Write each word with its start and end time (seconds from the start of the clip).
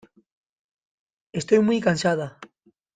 Estoy 1.31 1.59
muy 1.61 1.79
cansada. 1.79 2.39